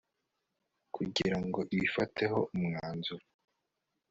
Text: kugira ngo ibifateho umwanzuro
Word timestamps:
kugira 0.95 1.37
ngo 1.45 1.59
ibifateho 1.75 2.39
umwanzuro 2.55 3.25